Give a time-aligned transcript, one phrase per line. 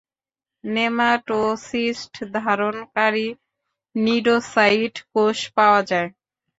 [0.63, 3.27] Nematocyst ধারণকারী
[3.95, 6.09] cnidocyte কোষ পাওয়া যায়।